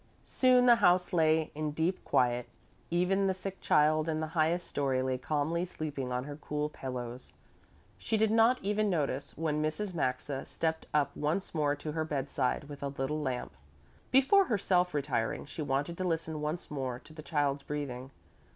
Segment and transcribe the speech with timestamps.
[0.25, 2.47] Soon the house lay in deep quiet:
[2.89, 7.33] even the sick child in the highest story lay calmly sleeping on her cool pillows.
[7.99, 9.93] She did not even notice when Mrs.
[9.93, 13.51] Maxa stepped up once more to her bedside with a little lamp.
[14.09, 18.09] Before herself retiring she wanted to listen once more to the child's breathing.